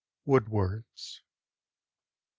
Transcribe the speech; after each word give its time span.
WOOD 0.25 0.49
WORDS 0.49 1.21
I. 1.23 1.25